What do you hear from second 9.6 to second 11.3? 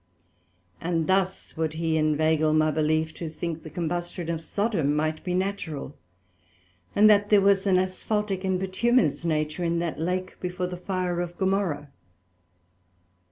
in that Lake before the Fire